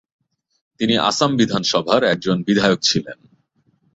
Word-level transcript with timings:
তিনি 0.79 0.95
আসাম 0.99 1.31
বিধানসভার 1.37 2.01
একজন 2.03 2.37
বিধায়ক 2.43 2.79
ছিলেন। 2.81 3.17